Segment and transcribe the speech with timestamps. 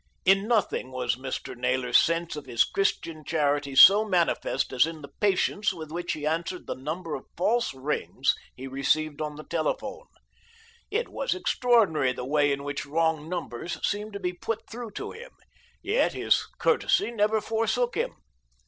[0.25, 1.55] In nothing was Mr.
[1.55, 6.65] Naylor's sense of Christian charity so manifest as in the patience with which he answered
[6.65, 10.07] the number of false rings he received on the telephone.
[10.89, 15.11] It was extraordinary the way in which wrong numbers seemed to be put through to
[15.11, 15.33] him;
[15.83, 18.15] yet his courtesy never forsook him.